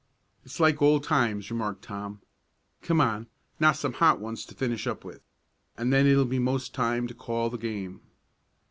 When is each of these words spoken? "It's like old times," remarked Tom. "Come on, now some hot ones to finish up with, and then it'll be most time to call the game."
"It's 0.43 0.59
like 0.59 0.81
old 0.81 1.03
times," 1.03 1.51
remarked 1.51 1.83
Tom. 1.83 2.21
"Come 2.81 2.99
on, 2.99 3.27
now 3.59 3.71
some 3.71 3.93
hot 3.93 4.19
ones 4.19 4.43
to 4.47 4.55
finish 4.55 4.87
up 4.87 5.03
with, 5.05 5.21
and 5.77 5.93
then 5.93 6.07
it'll 6.07 6.25
be 6.25 6.39
most 6.39 6.73
time 6.73 7.05
to 7.05 7.13
call 7.13 7.51
the 7.51 7.59
game." 7.59 8.01